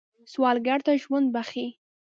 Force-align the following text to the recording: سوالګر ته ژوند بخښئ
سوالګر 0.31 0.79
ته 0.85 0.91
ژوند 1.01 1.27
بخښئ 1.33 1.67